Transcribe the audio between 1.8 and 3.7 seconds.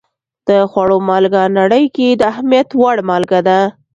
کې د اهمیت وړ مالګه ده.